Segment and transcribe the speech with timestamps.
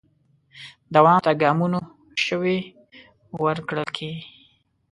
[0.93, 1.79] دوام ته ګامونو
[2.25, 2.57] شوي
[3.43, 4.11] ورکړل کې